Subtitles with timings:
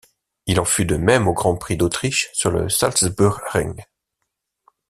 [0.47, 3.83] Il en fut de même au grand prix d'Autriche sur le Salzburgring.